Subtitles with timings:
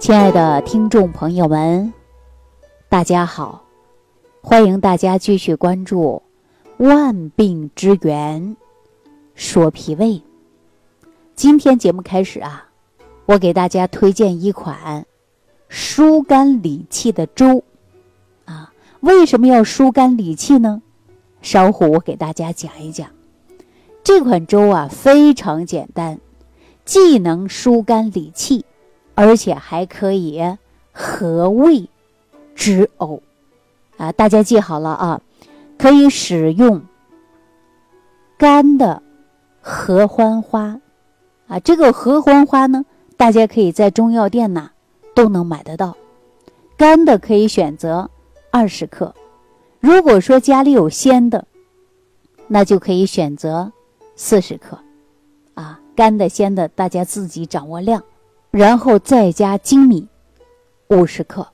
[0.00, 1.92] 亲爱的听众朋友们，
[2.88, 3.62] 大家好！
[4.40, 6.22] 欢迎大家继续关注
[6.88, 8.56] 《万病之源
[9.34, 10.06] 说脾胃》。
[11.34, 12.66] 今天节目开始啊，
[13.26, 15.04] 我给大家推荐一款
[15.68, 17.62] 疏肝理气的粥
[18.46, 18.72] 啊。
[19.00, 20.80] 为什么要疏肝理气呢？
[21.42, 23.06] 稍后我给大家讲一讲。
[24.02, 26.18] 这款粥啊非常简单，
[26.86, 28.64] 既能疏肝理气。
[29.20, 30.42] 而且还可以
[30.92, 31.90] 和胃
[32.54, 33.20] 止呕
[33.98, 34.10] 啊！
[34.12, 35.20] 大家记好了啊，
[35.76, 36.80] 可以使用
[38.38, 39.02] 干的
[39.60, 40.80] 合欢花
[41.48, 41.60] 啊。
[41.60, 42.86] 这个合欢花呢，
[43.18, 44.70] 大家可以在中药店呐
[45.14, 45.94] 都能买得到。
[46.78, 48.08] 干的可以选择
[48.50, 49.14] 二十克，
[49.80, 51.46] 如果说家里有鲜的，
[52.48, 53.70] 那就可以选择
[54.16, 54.78] 四十克
[55.52, 55.78] 啊。
[55.94, 58.02] 干的鲜的，大家自己掌握量。
[58.50, 60.08] 然后再加粳米
[60.88, 61.46] 五十克，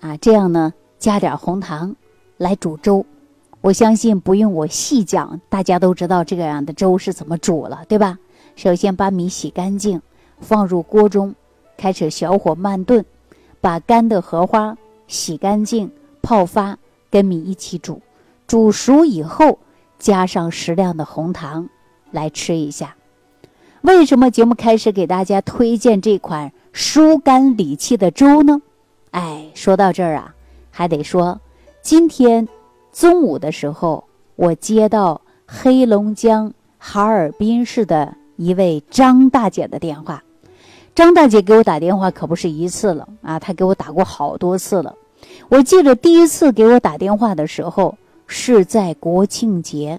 [0.00, 1.94] 啊，这样呢，加点红糖
[2.38, 3.04] 来煮粥。
[3.60, 8.18] 我相信不用我细讲，大家都知道这个样的粥是怎么煮了，对吧？
[8.56, 10.00] 首先把米洗干净，
[10.40, 11.34] 放入锅中，
[11.76, 13.04] 开始小火慢炖，
[13.60, 15.90] 把干的荷花洗干净
[16.22, 16.78] 泡发，
[17.10, 18.00] 跟米一起煮。
[18.46, 19.58] 煮熟以后，
[19.98, 21.68] 加上适量的红糖
[22.12, 22.96] 来吃一下。
[23.88, 28.60] 为什么节目开始给大家推荐这款疏肝理气的粥呢？
[29.12, 30.34] 哎，说到这儿啊，
[30.70, 31.40] 还得说，
[31.80, 32.46] 今天
[32.92, 34.04] 中午的时候，
[34.36, 40.22] 我接到黑龙江哈尔滨市的一位张大姐的电话。
[40.94, 44.94] 张大姐给我打电话可不是一次了啊，她给我打过好多次了。
[45.48, 49.98] 我记得第一次给我打电话的时候是在国庆节。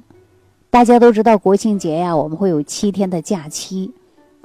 [0.71, 3.91] 大家都知道国庆节呀，我们会有七天的假期，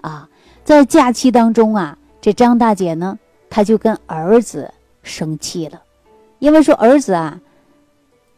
[0.00, 0.26] 啊，
[0.64, 3.18] 在假期当中啊，这张大姐呢，
[3.50, 5.82] 她就跟儿子生气了，
[6.38, 7.38] 因为说儿子啊，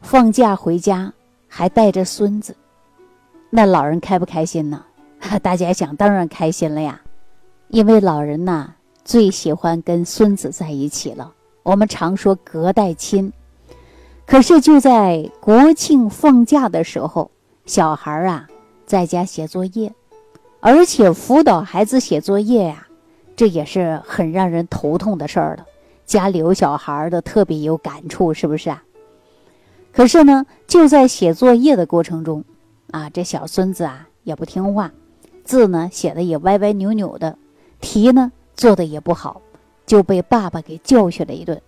[0.00, 1.12] 放假回家
[1.47, 2.56] 还带着孙子，
[3.50, 4.84] 那老人开不开心呢？
[5.41, 7.00] 大家想，当然开心了呀，
[7.68, 8.74] 因为老人呐
[9.04, 11.32] 最喜欢跟孙子在一起了。
[11.62, 13.32] 我们常说隔代亲，
[14.26, 17.30] 可是就在国庆放假的时候。
[17.66, 18.47] 小孩啊，
[18.87, 19.93] 在家写作业，
[20.60, 22.87] 而且辅导孩子写作业呀，
[23.34, 25.66] 这也是很让人头痛的事儿了。
[26.06, 28.84] 家里有小孩的特别有感触，是不是啊？
[29.93, 32.44] 可是呢，就在写作业的过程中，
[32.93, 34.93] 啊，这小孙子啊也不听话，
[35.43, 37.37] 字呢写的也歪歪扭扭的，
[37.81, 39.43] 题呢做的也不好，
[39.84, 41.60] 就被爸爸给教训了一顿。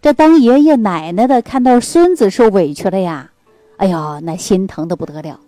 [0.00, 3.32] 这当爷爷奶奶的看到孙子受委屈了呀。
[3.78, 5.38] 哎呀，那心疼的不得了，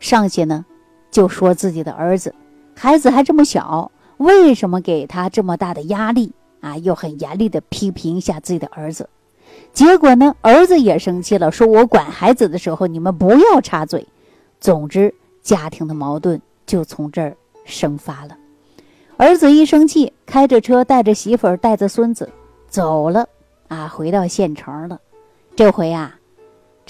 [0.00, 0.64] 上去呢，
[1.10, 2.34] 就说自己的儿子，
[2.76, 6.76] 孩子还这么小，为什么给他这么大的压力啊？
[6.76, 9.08] 又很严厉的批评一下自己的儿子，
[9.72, 14.06] 结果呢，儿子也生气了，说我管孩子的时候，你们不要插嘴。
[14.60, 18.36] 总之，家庭的矛盾就从这儿生发了。
[19.16, 22.28] 儿子一生气，开着车带着媳妇儿带着孙子
[22.68, 23.26] 走了，
[23.68, 25.00] 啊，回到县城了。
[25.56, 26.19] 这回啊。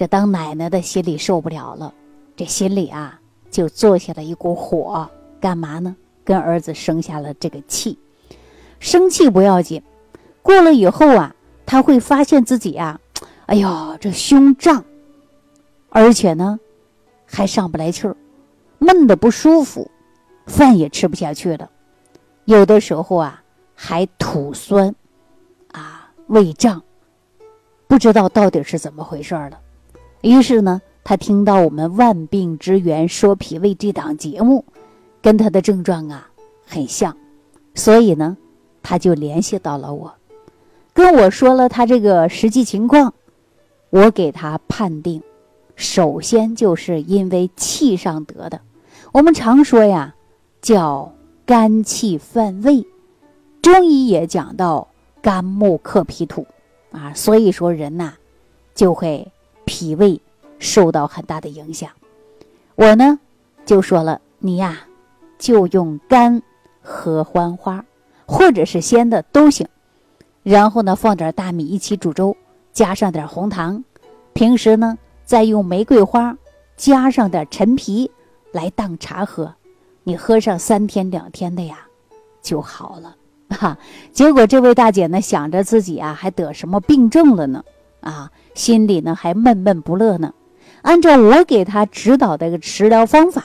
[0.01, 1.93] 这当奶奶的心里受不了了，
[2.35, 5.07] 这心里啊就坐下了一股火，
[5.39, 5.95] 干嘛呢？
[6.25, 7.99] 跟儿子生下了这个气。
[8.79, 9.83] 生气不要紧，
[10.41, 12.99] 过了以后啊，他会发现自己啊，
[13.45, 14.83] 哎呦，这胸胀，
[15.91, 16.59] 而且呢
[17.27, 18.17] 还上不来气儿，
[18.79, 19.91] 闷的不舒服，
[20.47, 21.71] 饭也吃不下去了，
[22.47, 23.43] 有的时候啊
[23.75, 24.95] 还吐酸，
[25.73, 26.83] 啊胃胀，
[27.87, 29.61] 不知道到底是怎么回事了。
[30.23, 34.65] 于是呢，他听到我们《万病之源说脾胃》这档节目，
[35.23, 36.29] 跟他的症状啊
[36.67, 37.17] 很像，
[37.75, 38.37] 所以呢，
[38.83, 40.13] 他就联系到了我，
[40.93, 43.15] 跟我说了他这个实际情况。
[43.89, 45.23] 我给他判定，
[45.75, 48.61] 首先就是因为气上得的。
[49.11, 50.15] 我们常说呀，
[50.61, 51.13] 叫
[51.45, 52.87] 肝气犯胃，
[53.63, 54.87] 中医也讲到
[55.23, 56.47] 肝木克脾土
[56.93, 58.13] 啊，所以说人呐
[58.75, 59.33] 就会。
[59.71, 60.21] 脾胃
[60.59, 61.89] 受到很大的影响，
[62.75, 63.21] 我呢
[63.65, 64.81] 就说了，你呀
[65.39, 66.43] 就用干
[66.83, 67.85] 合欢花，
[68.27, 69.69] 或者是鲜的都行。
[70.43, 72.37] 然后呢放点大米一起煮粥，
[72.73, 73.85] 加上点红糖。
[74.33, 76.37] 平时呢再用玫瑰花
[76.77, 78.11] 加上点陈皮
[78.51, 79.55] 来当茶喝，
[80.03, 81.87] 你喝上三天两天的呀
[82.43, 83.15] 就好了。
[83.51, 83.79] 哈，
[84.13, 87.65] 结果这位大姐呢想着自己啊还得什么病症了呢？
[88.01, 88.33] 啊。
[88.55, 90.35] 心里呢还闷闷不乐呢，
[90.83, 93.45] 按照我给他指导的个食疗方法，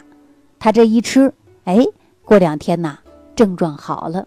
[0.60, 1.86] 他这一吃，哎，
[2.24, 3.00] 过两天呐，
[3.36, 4.26] 症状好了，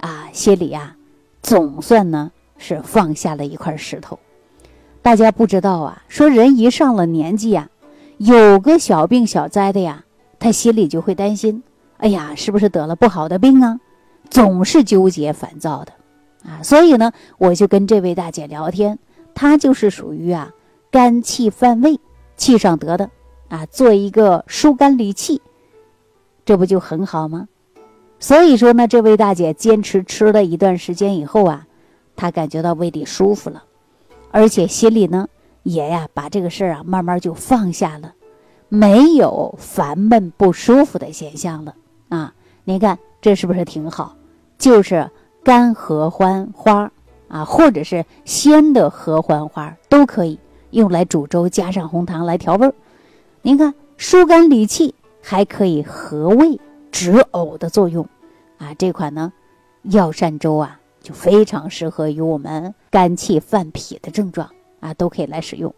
[0.00, 0.96] 啊，心里呀
[1.42, 4.18] 总算呢是放下了一块石头。
[5.02, 7.68] 大家不知道啊，说人一上了年纪呀，
[8.18, 10.04] 有个小病小灾的呀，
[10.38, 11.62] 他心里就会担心，
[11.98, 13.78] 哎呀，是不是得了不好的病啊？
[14.28, 15.92] 总是纠结烦躁的，
[16.50, 18.98] 啊，所以呢，我就跟这位大姐聊天，
[19.36, 20.50] 它就是属于啊
[20.90, 22.00] 肝气犯胃，
[22.36, 23.10] 气上得的，
[23.48, 25.42] 啊，做一个疏肝理气，
[26.46, 27.46] 这不就很好吗？
[28.18, 31.66] 所以说呢，这位大姐坚持吃了一段时间以后啊，
[32.16, 33.62] 她感觉到胃里舒服了，
[34.30, 35.28] 而且心里呢
[35.64, 38.14] 也呀把这个事儿啊慢慢就放下了，
[38.70, 41.74] 没有烦闷不舒服的现象了
[42.08, 42.32] 啊。
[42.64, 44.16] 您看这是不是挺好？
[44.56, 45.10] 就是
[45.44, 46.90] 肝合欢花
[47.28, 50.38] 啊，或者是鲜的合欢花都可以
[50.70, 52.74] 用来煮粥，加上红糖来调味儿。
[53.42, 58.08] 您看疏肝理气，还可以和胃止呕的作用
[58.58, 58.74] 啊。
[58.74, 59.32] 这款呢
[59.82, 64.50] 药膳粥啊，就非常适合于我们肝气犯脾的症状
[64.80, 65.74] 啊，都可以来使用。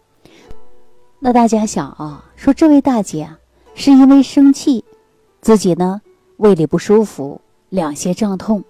[1.20, 3.38] 那大家想啊，说这位大姐啊，
[3.74, 4.84] 是因为生气，
[5.40, 6.00] 自己呢？
[6.36, 8.62] 胃里不舒服，两胁胀痛，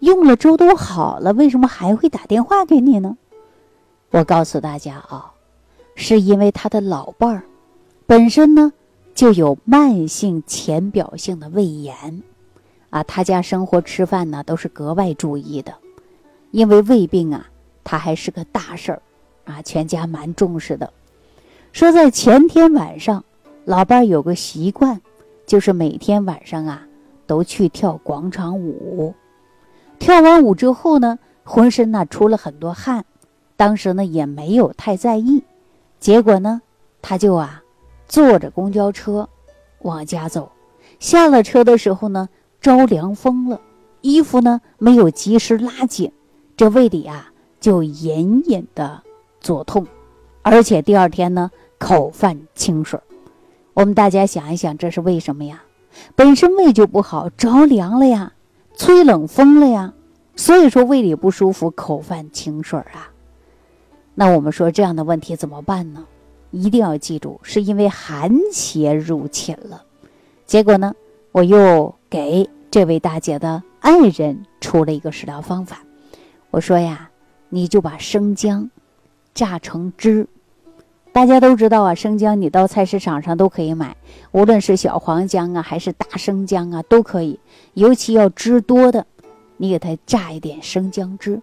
[0.00, 3.16] 用了粥都好了，为什么还会打电话给你呢？
[4.10, 5.32] 我告诉大家啊，
[5.94, 7.42] 是因为他的老伴儿
[8.06, 8.72] 本身呢
[9.14, 12.22] 就有慢性浅表性的胃炎，
[12.90, 15.74] 啊，他家生活吃饭呢都是格外注意的，
[16.50, 17.46] 因为胃病啊，
[17.82, 19.02] 他还是个大事儿，
[19.44, 20.92] 啊，全家蛮重视的。
[21.72, 23.24] 说在前天晚上，
[23.64, 25.00] 老伴儿有个习惯，
[25.46, 26.82] 就是每天晚上啊。
[27.28, 29.12] 都去跳广场舞，
[29.98, 33.04] 跳完舞之后呢，浑身呢出了很多汗，
[33.56, 35.42] 当时呢也没有太在意，
[35.98, 36.62] 结果呢，
[37.02, 37.62] 他就啊
[38.06, 39.28] 坐着公交车
[39.80, 40.50] 往家走，
[40.98, 42.28] 下了车的时候呢
[42.60, 43.60] 着凉风了，
[44.00, 46.12] 衣服呢没有及时拉紧，
[46.56, 49.02] 这胃里啊就隐隐的
[49.40, 49.86] 作痛，
[50.42, 53.00] 而且第二天呢口泛清水，
[53.74, 55.62] 我们大家想一想，这是为什么呀？
[56.14, 58.32] 本身胃就不好，着凉了呀，
[58.76, 59.94] 吹冷风了呀，
[60.36, 63.10] 所以说胃里不舒服，口泛清水啊。
[64.14, 66.06] 那我们说这样的问题怎么办呢？
[66.50, 69.82] 一定要记住，是因为寒邪入侵了。
[70.44, 70.94] 结果呢，
[71.32, 75.80] 我又给这位大姐的爱人出了一个食疗方法。
[76.50, 77.10] 我说呀，
[77.48, 78.70] 你就把生姜
[79.34, 80.28] 榨成汁。
[81.16, 83.96] 大家都知道啊，生姜你到菜市场上都可以买，
[84.32, 87.40] 无论是小黄姜啊，还是大生姜啊，都可以。
[87.72, 89.06] 尤其要汁多的，
[89.56, 91.40] 你给它榨一点生姜汁，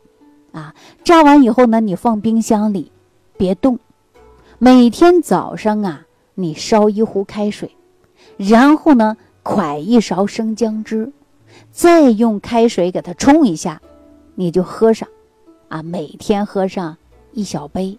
[0.52, 2.92] 啊，榨完以后呢，你放冰箱里，
[3.36, 3.80] 别动。
[4.60, 6.06] 每天早上啊，
[6.36, 7.76] 你烧一壶开水，
[8.38, 11.12] 然后呢，㧟一勺生姜汁，
[11.72, 13.82] 再用开水给它冲一下，
[14.36, 15.10] 你就喝上，
[15.70, 16.96] 啊，每天喝上
[17.32, 17.98] 一小杯。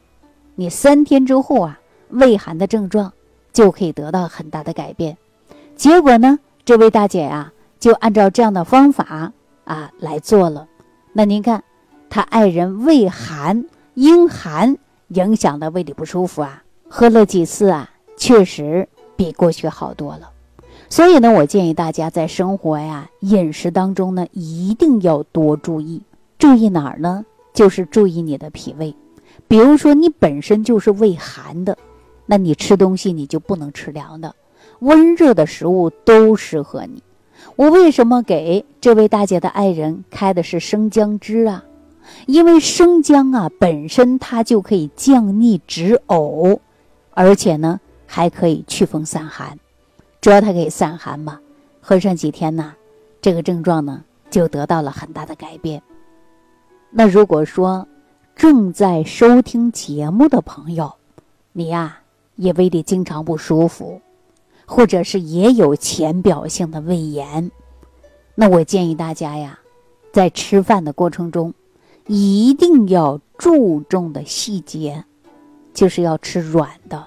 [0.56, 1.80] 你三天之后啊，
[2.10, 3.12] 胃寒的症状
[3.52, 5.16] 就可以得到很大的改变。
[5.76, 9.32] 结果呢，这位大姐呀，就按照这样的方法
[9.64, 10.68] 啊来做了。
[11.12, 11.64] 那您看，
[12.08, 13.64] 她爱人胃寒，
[13.94, 14.76] 阴寒
[15.08, 20.30] 影响的胃里不舒服啊，喝了几次啊，确实比过去好多了。
[20.88, 26.02] 所以呢，我建议大家在生活呀、饮食当中呢，一定要多注意。
[26.38, 27.24] 注意哪儿呢？
[27.52, 28.94] 就是注意你的脾胃。
[29.46, 31.76] 比如说，你本身就是胃寒的，
[32.26, 34.34] 那你吃东西你就不能吃凉的，
[34.80, 37.02] 温热的食物都适合你。
[37.56, 41.64] 我为什么给这位大姐的爱人开的是生姜汁啊？
[42.26, 46.58] 因为生姜啊本身它就可以降逆止呕，
[47.12, 49.58] 而且呢还可以祛风散寒，
[50.20, 51.38] 主要它可以散寒嘛。
[51.80, 52.74] 喝上几天呢，
[53.20, 55.82] 这个症状呢就得到了很大的改变。
[56.90, 57.86] 那如果说，
[58.36, 60.92] 正在收听节目的朋友，
[61.52, 62.00] 你呀
[62.34, 64.00] 也胃里经常不舒服，
[64.66, 67.50] 或者是也有浅表性的胃炎，
[68.34, 69.60] 那我建议大家呀，
[70.12, 71.54] 在吃饭的过程中，
[72.08, 75.04] 一定要注重的细节，
[75.72, 77.06] 就是要吃软的，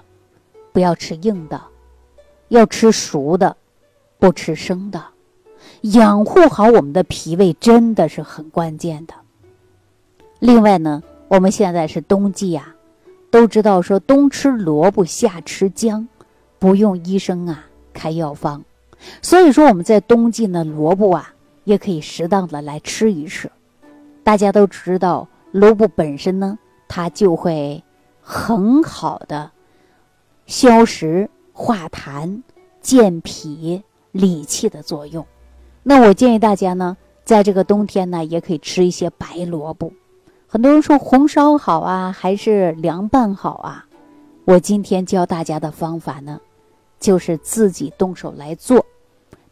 [0.72, 1.60] 不要吃硬的，
[2.48, 3.54] 要吃熟的，
[4.18, 5.04] 不吃生的，
[5.82, 9.12] 养护好我们的脾胃真的是很关键的。
[10.38, 11.02] 另外呢。
[11.28, 12.74] 我们现在是冬季呀，
[13.30, 16.08] 都知道说冬吃萝卜夏吃姜，
[16.58, 18.62] 不用医生啊开药方，
[19.20, 23.50] 所以说我们在冬季呢，萝卜啊也可以适当的来吃一吃。
[24.24, 26.58] 大家都知道，萝卜本身呢，
[26.88, 27.84] 它就会
[28.22, 29.50] 很好的
[30.46, 32.42] 消食化痰、
[32.80, 33.82] 健脾
[34.12, 35.26] 理气的作用。
[35.82, 39.92] 那我建议大家呢，在这个冬天呢，也可以吃一些白萝卜。
[40.50, 43.84] 很多人说红烧好啊，还是凉拌好啊？
[44.46, 46.40] 我今天教大家的方法呢，
[46.98, 48.86] 就是自己动手来做。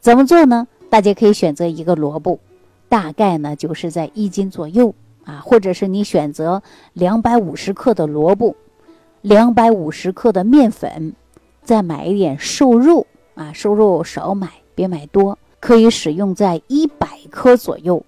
[0.00, 0.66] 怎么做呢？
[0.88, 2.40] 大家可以选择一个萝卜，
[2.88, 4.94] 大概呢就是在一斤左右
[5.26, 6.62] 啊，或者是你选择
[6.94, 8.56] 两百五十克的萝卜，
[9.20, 11.12] 两百五十克的面粉，
[11.62, 18.02] 再买一点瘦肉啊，瘦肉少买，别买多，可以使用在一百克左右。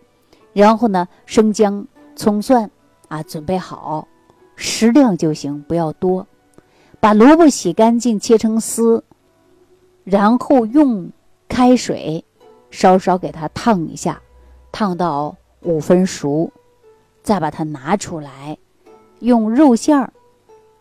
[0.54, 2.70] 然后呢，生姜、葱蒜。
[3.08, 4.06] 啊，准备好，
[4.54, 6.26] 适量就行，不要多。
[7.00, 9.02] 把萝卜洗干净，切成丝，
[10.04, 11.10] 然后用
[11.48, 12.24] 开水
[12.70, 14.20] 稍稍给它烫一下，
[14.70, 16.50] 烫到五分熟，
[17.22, 18.58] 再把它拿出来，
[19.20, 20.12] 用肉馅儿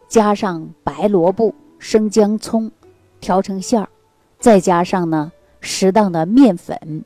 [0.08, 2.72] 加上白萝卜、生姜、葱
[3.20, 3.88] 调成馅儿，
[4.40, 5.32] 再加上呢
[5.62, 7.06] 适当的面粉，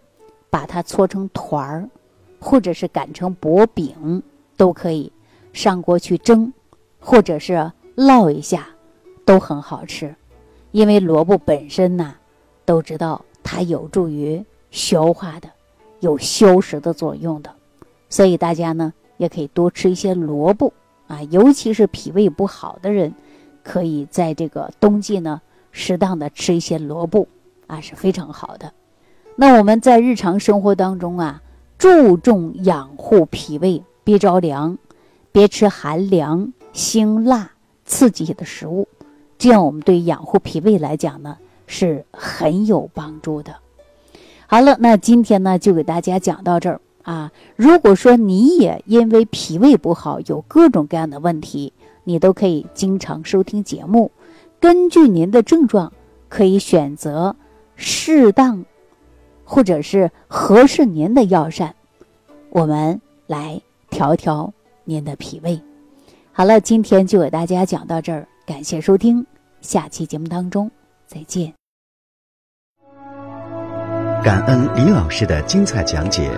[0.50, 1.90] 把它搓成团儿，
[2.40, 4.24] 或者是擀成薄饼。
[4.62, 5.12] 都可以
[5.54, 6.54] 上锅去蒸，
[7.00, 8.68] 或者是烙一下，
[9.26, 10.14] 都很好吃。
[10.70, 12.14] 因为萝卜本身呢，
[12.64, 15.50] 都知道它有助于消化的，
[16.00, 17.52] 有消食的作用的，
[18.08, 20.72] 所以大家呢也可以多吃一些萝卜
[21.08, 23.16] 啊，尤其是脾胃不好的人，
[23.64, 25.42] 可以在这个冬季呢
[25.72, 27.28] 适当的吃一些萝卜
[27.66, 28.72] 啊是非常好的。
[29.36, 31.42] 那我们在日常生活当中啊，
[31.80, 33.84] 注重养护脾胃。
[34.04, 34.78] 别着凉，
[35.32, 37.52] 别吃寒凉、辛辣、
[37.86, 38.88] 刺激的食物，
[39.38, 43.56] 这样我们对养护脾胃来讲呢是很有帮助的。
[44.48, 47.32] 好了，那今天呢就给大家讲到这儿啊。
[47.56, 51.72] 如果说你也因为脾胃不好有各种各样的问题，
[52.04, 54.12] 你都可以经常收听节目，
[54.60, 55.94] 根据您的症状
[56.28, 57.36] 可以选择
[57.76, 58.66] 适当
[59.46, 61.76] 或者是合适您的药膳，
[62.50, 63.62] 我们来。
[63.92, 64.52] 调调
[64.84, 65.62] 您的脾胃。
[66.32, 69.24] 好了，今天就给大家讲到这儿，感谢收听，
[69.62, 70.72] 下期节目当中
[71.06, 71.54] 再见。
[74.24, 76.32] 感恩李老师的精彩讲解。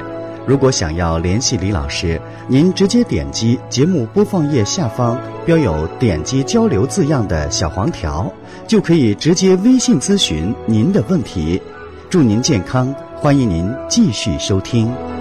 [0.45, 2.19] 如果想要联系李老师，
[2.49, 8.29] 您直接点击节目播放页下方标有“点击交流”字样的小黄条，
[8.67, 11.61] 就可以直接微信咨询您的问题。
[12.09, 15.12] 祝您健康，欢迎您继续收听。